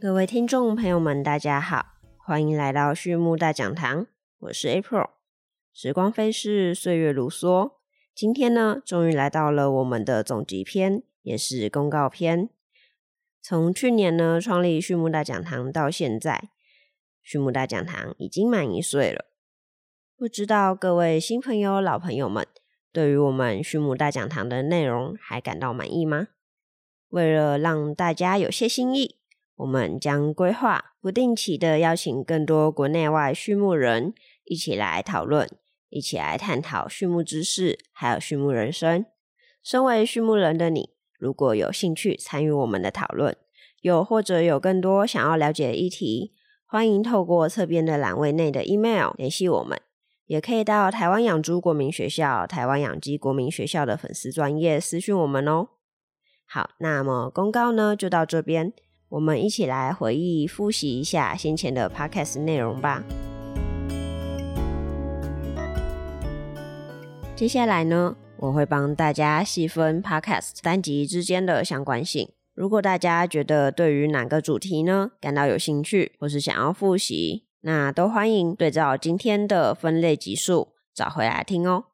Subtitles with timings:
[0.00, 1.84] 各位听众朋友们，大家好，
[2.16, 4.06] 欢迎来到畜牧大讲堂，
[4.38, 5.10] 我是 April。
[5.74, 7.72] 时光飞逝，岁月如梭，
[8.14, 12.48] 今天呢，终于来到了我们的总集篇，也是公告篇。
[13.42, 16.48] 从去年呢创立畜牧大讲堂到现在，
[17.22, 19.26] 畜牧大讲堂已经满一岁了。
[20.16, 22.46] 不知道各位新朋友、老朋友们，
[22.90, 26.28] 对于我们畜牧大讲堂的内容还感到满意吗？
[27.10, 29.19] 为了让大家有些新意。
[29.60, 34.14] 我们将规划不定期的邀请更多国内外畜牧人
[34.44, 35.46] 一起来讨论，
[35.90, 39.04] 一起来探讨畜牧知识，还有畜牧人生。
[39.62, 43.36] 身为畜牧人的你，如果有兴趣参与我们的讨论，
[43.82, 46.32] 又或者有更多想要了解的议题，
[46.64, 49.78] 欢迎透过侧边的栏位内的 email 联系我们，
[50.24, 55.68] 也可以到台湾养猪国民学校、台湾养鸡国民学校的粉丝专业私讯我们哦。
[56.46, 58.72] 好，那么公告呢就到这边。
[59.10, 63.02] 我们一起来回忆、复习一下先前的 podcast 内容吧。
[67.34, 72.28] 接下来呢，我会帮大家细分 podcast 单集之间的相关性。
[72.54, 81.86] 如果大家觉得对于哪个主题呢感到有兴趣，或是想要复习，那都欢迎对照今天的分类集数找回来听哦。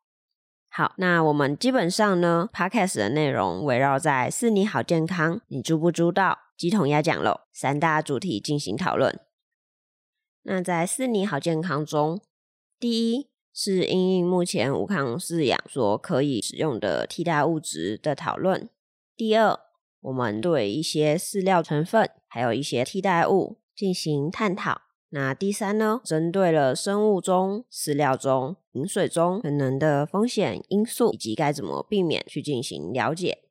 [0.68, 6.40] 好，那我们基本上呢，podcast 的内容围绕在“四你好健康”，你知不知道？
[6.56, 9.20] 鸡同鸭讲喽，三大主题进行讨论。
[10.42, 12.20] 那在四你好健康中，
[12.78, 18.70] 第一是因应目前无抗饲养所可以使用的替代物质的讨论。
[19.14, 19.58] 第二，
[20.00, 24.82] 我们对一些饲料成分还有一些替代物进行探讨。
[25.10, 33.45] 那第三呢，针对了生物中、饲料中、饮水中可能的风险因素以及该怎么避免去进行了解。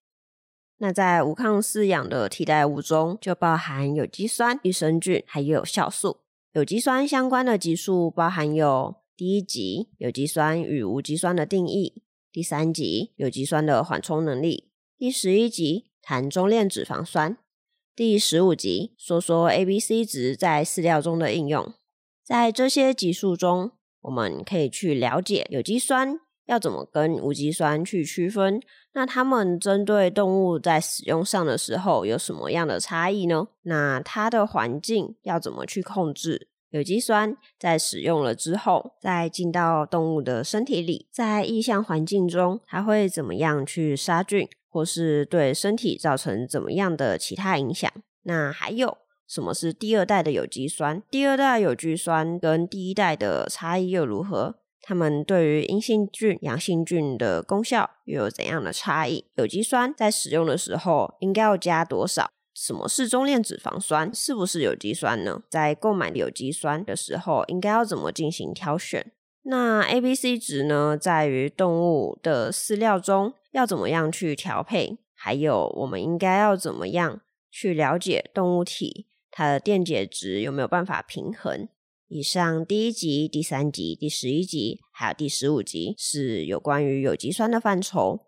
[0.78, 6.18] 那在无抗饲养的替代物中，就包含有机酸、益生菌，还有酵素。
[6.52, 17.38] 有机酸相关的集数包含有第一集有机酸与无机酸的定义，第三集有机酸的缓冲能力，第十一集谈中链脂肪酸，
[17.96, 21.74] 第十五集说说 A、B、C 值在饲料中的应用。
[22.24, 23.72] 在这些集数中，
[24.02, 26.20] 我们可以去了解有机酸。
[26.46, 28.62] 要怎么跟无机酸去区分？
[28.94, 33.48] 那它们针对动物在使用上的时候有什么样的差异呢？
[33.64, 36.48] 那它的环境要怎么去控制？
[36.70, 47.90] 有机酸在使用了之后，再进到动物的身体里，在异向环境中，它会怎么样去杀菌，或是对身体造成怎么样的其他影响？
[48.24, 51.02] 那还有什么是第二代的有机酸？
[51.10, 54.56] 第二代有机酸跟第一代的差异又如何？
[54.88, 59.26] 它们对于阴性菌、阳性菌的功效又有怎样的差异？
[59.34, 62.30] 有机酸在使用的时候应该要加多少？
[62.54, 64.14] 什么是中链脂肪酸？
[64.14, 65.42] 是不是有机酸呢？
[65.50, 69.12] 在购买有机酸的时候，应该要怎么进行挑选？
[69.42, 70.96] 那 A、B、C 值呢？
[70.96, 75.00] 在于动物的饲料中要怎么样去调配？
[75.16, 81.68] 还有，我们应该要怎么样去了解动物体它的电解质有没有办法平衡？
[82.08, 88.28] 以上第一集、第三集、第十一集，还有第十五集是有关于有机酸的范畴。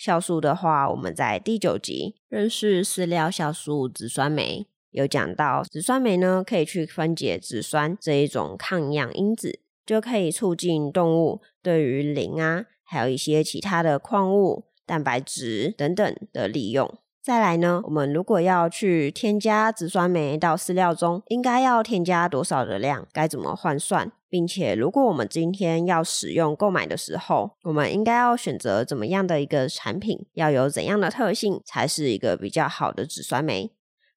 [0.00, 16.98] 酵素的话，我们在第九集认识饲料酵素紫酸酶，有讲到紫酸酶呢可以去分解紫酸这一种抗氧因子，就可以促进动物对于磷啊，还有一些其他的矿物、蛋白质等等的利用。
[17.24, 23.08] 再来呢，我们如果要去添加植酸酶到饲料中，应该要添加多少的量？
[23.14, 24.12] 该怎么换算？
[24.28, 30.26] 并且，如果我们今天要使用购买的时候，我们应该要选择怎么样的一个产品？
[30.34, 33.72] 要有怎样的特性才是一个比较好的植酸酶？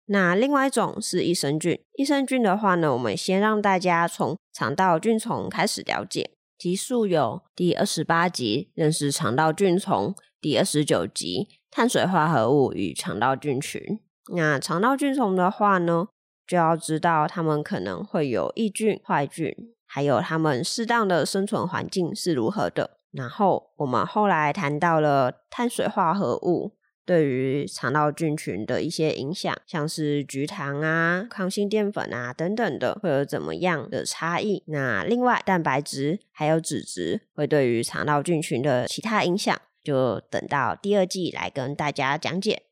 [0.07, 1.79] 那另外一种是益生菌。
[1.93, 6.31] 益生菌的话呢，我们先让大家从肠道菌虫开始了解。
[6.57, 11.47] 集数有第二十八集认识肠道菌虫，第二十九集。
[11.69, 13.99] 碳水化合物与肠道菌群。
[14.35, 16.07] 那肠道菌虫的话呢，
[16.45, 19.53] 就要知道它们可能会有益菌、坏菌，
[19.85, 22.97] 还有它们适当的生存环境是如何的。
[23.11, 26.73] 然后我们后来谈到了碳水化合物
[27.05, 34.61] 对于肠道菌群的一些影响，像是菊糖啊、抗性淀粉啊等等的，会有怎么样的差异？
[34.67, 39.57] 那另外蛋白质还有脂质会对于肠道菌群的其他影响。
[39.87, 42.63] 就等到第二季来跟大家讲解。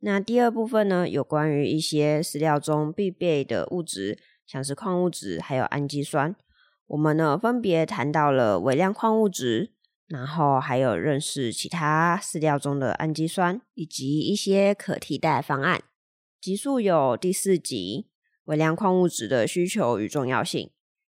[0.00, 6.36] 那第二部分呢，有关于一些饲料中必备的物质，像是矿物质还有氨基酸。
[6.88, 9.72] 我们呢分别谈到了微量矿物质，
[10.06, 15.82] 然后还有认识其他饲料中的氨基酸，以及一些可替代方案。
[16.38, 18.10] 集数有第四集
[18.44, 20.70] 微量矿物质的需求与重要性，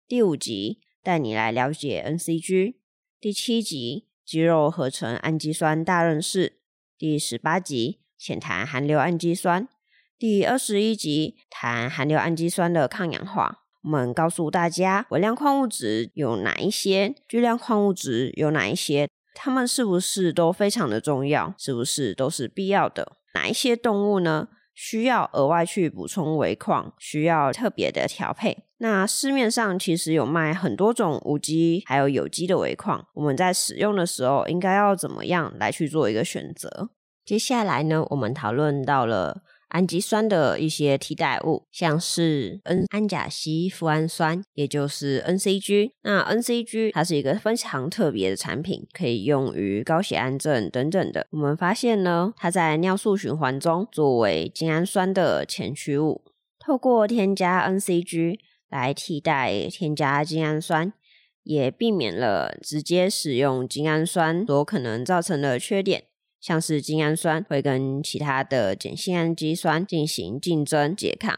[0.08, 2.74] 第五集带你来了解 NCG，
[3.20, 6.54] 第七集肌肉合成氨基酸大认识，
[6.98, 9.68] 第十八集浅谈含硫氨基酸，
[10.18, 13.60] 第二十一集谈含硫氨基酸的抗氧化。
[13.84, 21.54] 我们告诉大家微量矿物质有哪一些，巨量矿物质有哪一些，它们是不是都非常的重要？
[21.56, 23.12] 是不是都是必要的？
[23.34, 24.48] 哪一些动物呢？
[24.76, 28.58] 需要额外去补充微矿，需要特别的调配。
[28.78, 36.90] 那市面上其实有卖很多种无机还有有机的微矿，我们在使用的时候应该要怎么样来去做一个选择？
[37.24, 39.42] 接下来呢，我们讨论到了。
[39.68, 45.90] 氨基酸的一些替代物，像是 N 氨甲烯富氨酸，也就是 NCG。
[46.02, 51.26] 那 NCG 它是一个非常特别的产品，可以用于高血氨症等等的。
[51.30, 56.22] 我们发现呢，它在尿素循环中作为精氨酸的前驱物，
[56.58, 58.38] 透过添加 NCG
[58.70, 60.92] 来替代添加精氨酸，
[61.42, 66.04] 也避免了直接使用精氨酸所可能造成的缺点。
[66.40, 71.36] 像是精氨酸会跟其他的碱性氨基酸进行竞争拮抗，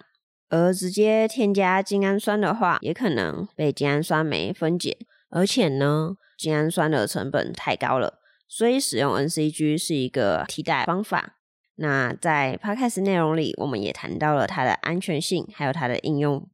[0.48, 4.98] 而直接添加精氨酸的话，也可能被精氨酸酶分解，
[5.30, 11.36] 而且呢，精氨酸的成本太高了，所以使用 NCG 是一个替代方法。
[11.76, 16.48] 那在 Podcast 内容里，我们也谈到了它的安全性，还有它的应用。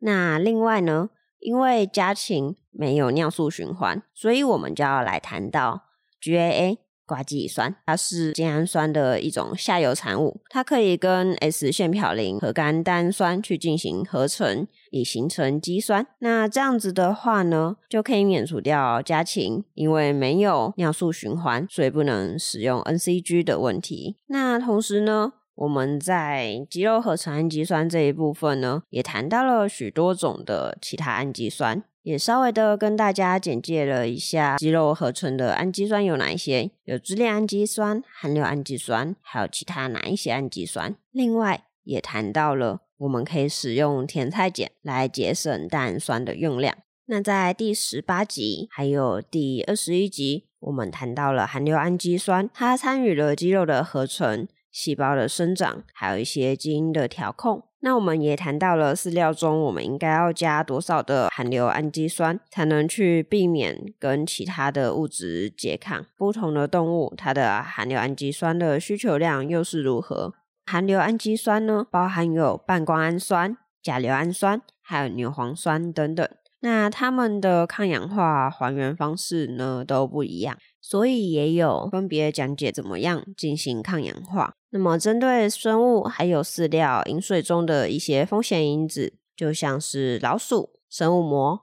[0.00, 5.84] 那另外呢，因为家禽没有尿素循环，所以我们就要来谈到
[6.22, 6.78] GAA。
[7.06, 16.06] 瓜基乙酸，它是精氨酸的一种下游产物，它可以跟 S 腺嘌呤和甘单酸去进行合成，以形成肌酸。
[16.18, 24.16] 那这样子的话呢，就可以免除掉家禽因为没有尿素循环，所以不能使用 NCG 的问题。
[24.26, 31.82] 那同时呢，我们在肌肉合成氨基酸这一部分呢，也谈到了许多种的其他氨基酸。
[32.06, 40.94] 也稍微的跟大家简介了一下肌肉合成的氨基酸有哪一些，有支链氨基酸、含硫氨基酸，还有其他哪一些氨基酸。
[41.10, 46.76] 另外也谈到了我们可以使用甜菜碱来节省蛋氨酸的用量。
[47.06, 57.64] 那在第十八集还有第二十一集，我们谈到了含硫氨基酸，它参与了肌肉的合成、细胞的生长，还有一些基因的调控。
[57.80, 66.04] 那我们也谈到了饲料中我们应该要加多少的含硫氨基酸，才能去避免跟其他的物质拮抗。
[66.16, 70.34] 不同的动物它的含硫氨基酸的需求量又是如何？
[70.64, 76.28] 含硫氨基酸呢，包含有半胱氨酸、甲硫氨酸，还有牛磺酸等等。
[76.60, 84.54] 那它们的抗氧化还原方式呢都不一样，所以也有分别讲解怎么样进行抗氧化。
[84.76, 91.62] 那么，针对生物还有饲料、饮水中的一些风险因子，就像是老鼠、生物膜，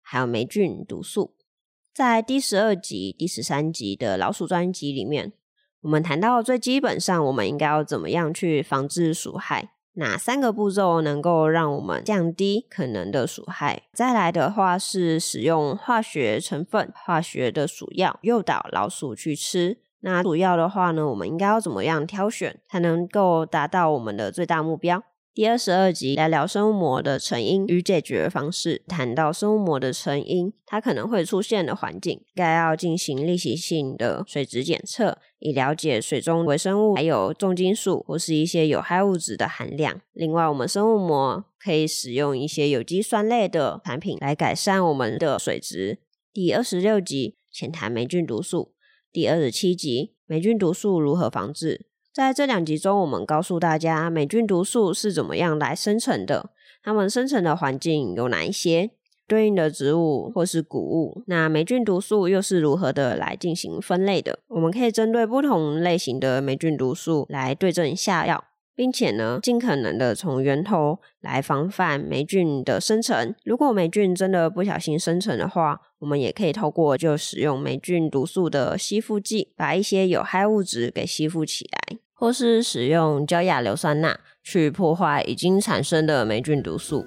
[0.00, 1.34] 还有霉菌、毒素，
[1.92, 5.32] 在第十二集、第十三集的老鼠专辑里面，
[5.80, 9.72] 我们谈到最基本上，我们应该要怎么样去防治鼠害？
[9.94, 13.88] 哪三个步骤能够让我们降低可能的鼠害？
[13.92, 19.78] 再来的话是使用化学成分、化学的鼠药诱导老鼠去吃。
[20.04, 25.02] 那主要的话呢，我们应该要怎么样挑选，才能够达到我们的最大目标？
[25.32, 40.00] 第二十二集来聊生物膜的成因与解决方式，谈到生物膜的成因，它可能会出现的环境，该要进行例行性的水质检测，以了解水中微生物还有重金属或是一些有害物质的含量。
[40.12, 46.00] 另外，我们生物膜可以使用一些有机酸类的产品来改善我们的水质。
[46.32, 48.74] 第二十六集浅谈霉菌毒素。
[49.12, 51.84] 第二十七集，霉菌毒素如何防治？
[52.14, 56.48] 在这两集中，我们告诉大家霉菌毒素是怎么样来生成的，
[56.82, 58.90] 它们生成的环境有哪一些，
[59.28, 64.38] 对应的植物或是谷物，那霉菌毒素又是如何的来进行分类的？
[64.48, 68.42] 我们可以针对不同类型的霉菌毒素来对症下药。
[68.82, 73.32] 并且呢，尽可能的从源头来防范霉菌的生成。
[73.44, 87.06] 如果霉菌真的不小心生成的话，我们也可以透过就使用霉菌毒素的吸附剂，把一些有害物质给吸附起来，或是使用焦亚硫酸钠去破坏已经产生的霉菌毒素。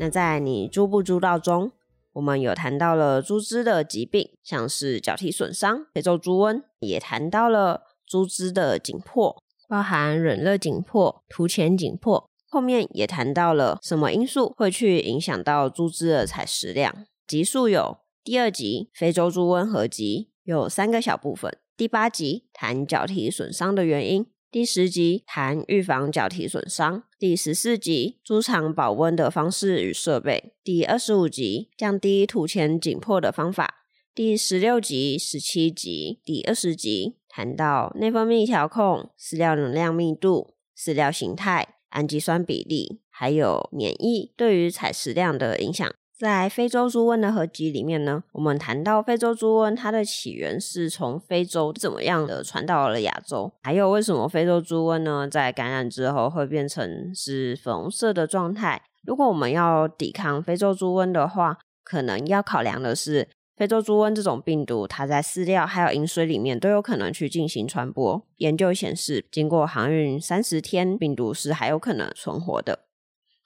[0.00, 1.70] 那在你猪不猪道中，
[2.14, 7.82] 我们有谈到了猪只的疾病，像是脚蹄损伤、非洲猪瘟，也谈到了。
[8.06, 12.30] 猪只的紧迫包含忍热紧迫、图前紧迫。
[12.48, 17.06] 后面也谈到了什么因素会去影响到猪只的采食量。
[17.26, 21.58] 集数有第二集非洲猪瘟合集，有三个小部分。
[21.76, 24.24] 第八集谈脚蹄损伤的原因。
[24.48, 33.84] 第十集谈预防脚蹄损伤，第十四集猪场保温的方式与设备，第二十五集降低土前紧迫的方法，
[34.14, 45.86] 第十六集、十七集、第二十集谈到内分泌调控、饲料能量密度、饲料形态、氨基酸比例，还有免疫对于采食量的影响。
[46.18, 58.80] 在非洲猪瘟的合集里面呢，我们谈到非洲猪瘟它的起源是从非洲怎么样的传到了亚洲，还有为什么非洲猪瘟呢在感染之后会变成是粉红色的状态？
[59.06, 68.22] 如果我们要抵抗非洲猪瘟的话，可能要考量的是非洲猪瘟这种病毒，它在饲料还有饮水里面都有可能去进行传播。
[68.36, 72.80] 研究显示，经过航运三十天，病毒是还有可能存活的。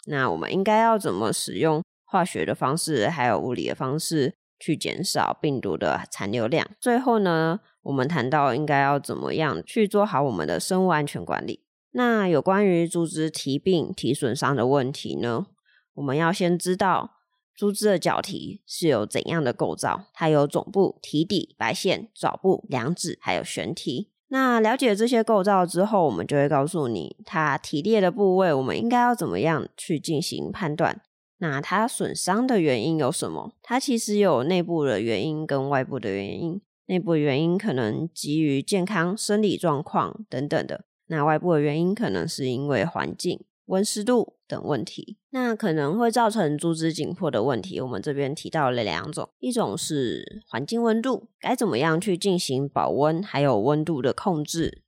[0.06, 1.82] 那我们应该要怎么使用？
[2.04, 6.66] 化学的方式还有物理的方式去减少病毒的残留量。
[6.80, 11.62] 最后呢，我们谈到应该要怎么样去做好我们的生物安全管理。
[11.92, 15.46] 那有关于猪只蹄病、蹄损伤的问题呢，
[15.94, 17.19] 我们要先知道
[17.60, 20.06] 猪只的脚蹄是有怎样的构造。
[20.14, 24.08] 它有总部、蹄底、白线、爪部、两指，还有悬蹄。
[24.28, 31.02] 那了解这些构造之后，我们就会告诉你它蹄裂的部位，我们应该要怎么样去进行判断。
[31.36, 33.52] 那它损伤的原因有什么？
[33.62, 36.62] 它其实有内部的原因跟外部的原因。
[36.86, 40.86] 内部原因可能基于健康、生理状况等等的。
[41.08, 43.38] 那外部的原因可能是因为环境、
[43.70, 45.16] 温湿度等问题。
[45.30, 47.80] 那可能会造成猪只紧迫的问题。
[47.80, 54.82] 我们这边提到了两种，一种是环境温度，该怎么样去进行保温，还有温度的控制。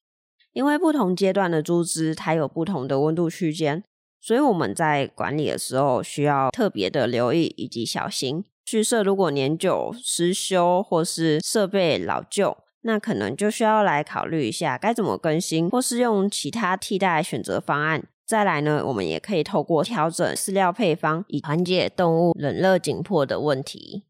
[0.53, 3.83] 因为不同阶段的猪只，它有不同的温度区间。
[4.21, 8.45] 所以我们在管理的时候需要特别的留意以及小心。
[8.65, 18.07] 畜舍如果年久失修或是设备老旧，那可能就需要来考虑一下该怎么更新，或是用其他替代选择方案。
[18.27, 24.05] 再来呢，我们也可以透过调整饲料配方，以缓解动物冷热紧迫的问题。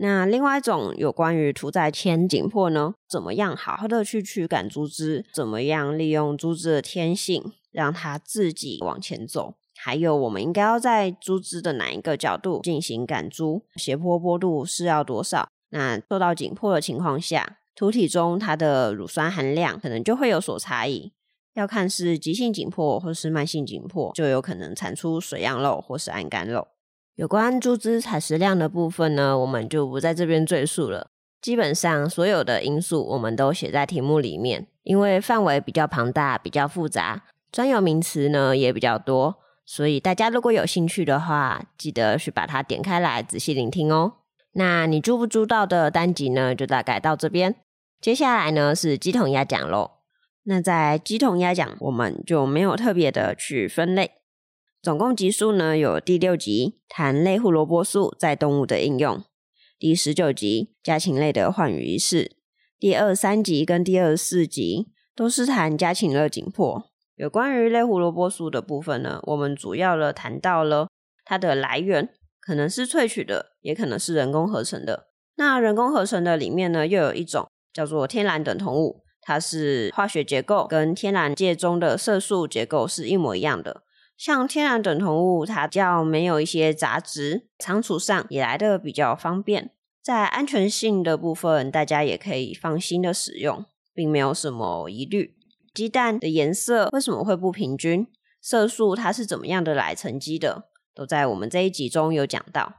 [0.00, 5.24] 那另外一种有关于屠宰前紧迫呢，怎么样好好的去驱赶猪只？
[5.32, 7.52] 怎么样利用猪只的天性？
[7.72, 9.54] 让它自己往前走。
[9.76, 13.64] 还有，我们应该要在猪只的哪一个角度进行赶猪？
[13.76, 15.48] 斜坡坡度是要多少？
[15.70, 21.12] 那受到紧迫的情况下，土体中它的乳酸含量可能就会有所差异。
[21.58, 26.68] 要看是急性紧迫或是慢性紧迫，就有可能产出水样肉或是氨干肉。
[27.16, 31.08] 有关猪只采食量的部分呢，我们就不在这边赘述了。
[31.42, 37.24] 基本上所有的因素我们都写在题目里面，因为范围比较庞大，比较复杂。
[37.50, 39.36] 专有名词呢也比较多，
[39.66, 44.12] 所以大家如果有兴趣的话，记得去把它点开来仔细聆听哦。
[44.52, 47.56] 那你租不租到的单集呢，就大概到这边。
[48.00, 49.97] 接下来呢是鸡同鸭讲喽。
[50.50, 54.12] 那在鸡同鸭讲，我们就没有特别的去分类。
[54.80, 59.22] 总共集数呢有第六集谈类胡萝卜素在动物的应用，
[59.78, 62.38] 第十九集家禽类的换羽仪式，
[62.78, 66.82] 第二三集跟第二四集都是谈家禽的紧迫。
[67.16, 70.88] 有关于类胡萝卜素的部分呢，我们主要的谈到了
[71.26, 72.08] 它的来源，
[72.40, 75.08] 可能是萃取的，也可能是人工合成的。
[75.36, 83.82] 那人工合成的里面呢，又有一种叫做天然等同物，它是化学结构跟天然界中的色素结构是一模一样的。
[84.16, 89.70] 像天然等同物，它较没有一些杂质，仓储上也来的比较方便。
[90.02, 95.34] 在安全性的部分，大家也可以放心的使用，并没有什么疑虑。
[95.74, 98.06] 鸡蛋的颜色为什么会不平均？
[98.40, 100.64] 色素它是怎么样的来沉积的？
[100.94, 102.76] 都在我们这一集中有讲到。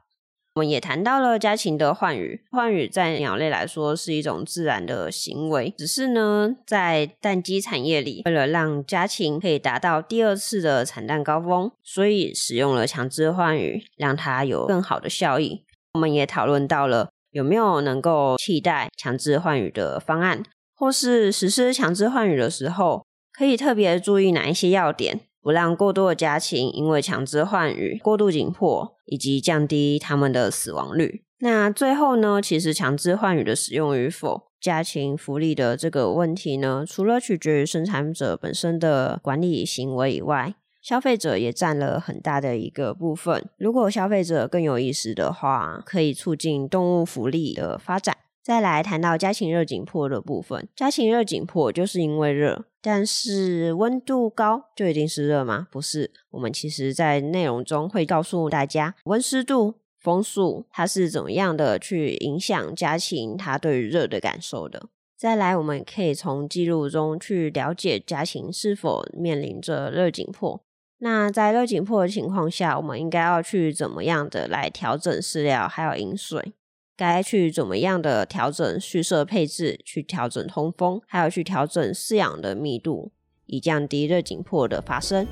[0.59, 15.63] 我们也谈到了家禽的换羽，换羽在鸟类来说是一种自然的行为，只是呢，在蛋鸡产业里，为了让家禽可以达到第二次的产蛋高峰，所以使用了强制换羽，让它有更好的效益。
[15.93, 20.43] 我们也讨论到了有没有能够替代强制换羽的方案。
[20.75, 31.23] 或是实施强制换羽的时候，可以特别注意哪一些要点，不让过多的家禽因为强制换羽过度紧迫，以及降低它们的死亡率。
[31.39, 40.53] 那最后呢，其实强制换羽的使用与否，家禽福利的这个问题呢，除了取决于生产者本身的管理行为以外，
[40.83, 43.49] 消费者也占了很大的一个部分。
[43.57, 48.15] 如果消费者更有意识的话，可以促进动物福利的发展。
[48.49, 55.67] 再来谈到家禽热紧迫的部分，家禽热紧迫就是因为热，但是温度高就一定是热吗？
[55.69, 64.87] 不是，我们其实在内容中会告诉大家，温湿度、风速它是怎么样的去影响家禽它对于热的感受的。
[65.15, 70.59] 再来，我们可以从记录中去了解家禽是否面临着热紧迫。
[71.01, 76.53] 那在热紧迫的情况下，我们应该要去怎么样的来调整饲料还有饮水？
[76.99, 79.79] 该去怎么样的调整畜舍配置？
[79.85, 83.13] 去调整通风，还有去调整饲养的密度，
[83.45, 85.25] 以降低热紧迫的发生。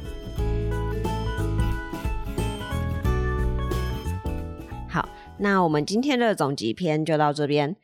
[4.88, 5.10] 好，
[5.40, 7.76] 那我们今天的总集篇就到这边。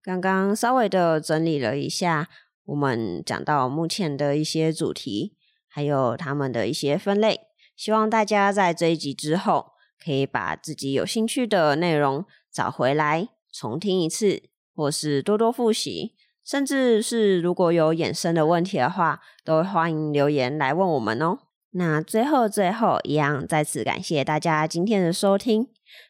[0.00, 2.28] 刚刚稍微的整理了一下，
[2.66, 5.34] 我们讲到目前的一些主题，
[5.66, 7.40] 还有他们的一些分类。
[7.74, 9.72] 希望大家在这一集之后，
[10.04, 12.24] 可以把自己有兴趣的内容
[12.54, 14.44] 找回来重听一次，
[14.74, 16.14] 或是多多复习。
[16.44, 21.38] 甚至是如果有衍生的问题的话，都欢迎留言来问我们哦。
[21.72, 25.66] 那最后最后一样，再次感谢大家今天的收听。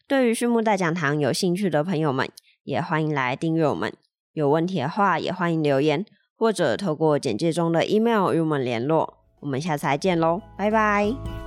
[0.07, 2.29] 对于畜牧大讲堂有兴趣的朋友们。
[2.65, 3.93] 也欢迎来订阅我们，
[4.33, 9.19] 有问题的话也欢迎留言，或者透过简介中的 email 与我们联络。
[9.41, 11.44] 我们下次再见喽，拜拜。